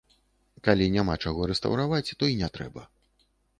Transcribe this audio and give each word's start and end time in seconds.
Калі 0.67 0.87
няма 0.95 1.17
чаго 1.27 1.49
рэстаўраваць, 1.53 2.13
то 2.19 2.23
і 2.35 2.43
не 2.43 2.53
трэба. 2.59 2.81